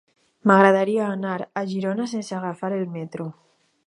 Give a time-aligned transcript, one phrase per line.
[0.51, 3.29] M'agradaria anar a Girona sense agafar el metro.